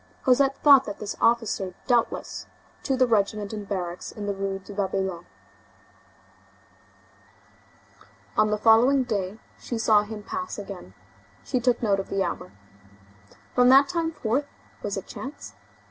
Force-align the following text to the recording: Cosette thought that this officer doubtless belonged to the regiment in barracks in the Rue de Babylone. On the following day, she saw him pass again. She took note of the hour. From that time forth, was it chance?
Cosette 0.23 0.57
thought 0.63 0.85
that 0.85 0.97
this 0.97 1.15
officer 1.21 1.75
doubtless 1.85 2.47
belonged 2.47 2.83
to 2.85 2.97
the 2.97 3.05
regiment 3.05 3.53
in 3.53 3.65
barracks 3.65 4.11
in 4.11 4.25
the 4.25 4.33
Rue 4.33 4.57
de 4.57 4.73
Babylone. 4.73 5.27
On 8.35 8.49
the 8.49 8.57
following 8.57 9.03
day, 9.03 9.37
she 9.59 9.77
saw 9.77 10.01
him 10.01 10.23
pass 10.23 10.57
again. 10.57 10.95
She 11.43 11.59
took 11.59 11.83
note 11.83 11.99
of 11.99 12.09
the 12.09 12.23
hour. 12.23 12.51
From 13.53 13.69
that 13.69 13.89
time 13.89 14.11
forth, 14.11 14.47
was 14.81 14.97
it 14.97 15.05
chance? 15.05 15.53